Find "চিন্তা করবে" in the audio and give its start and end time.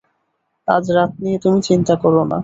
1.67-2.23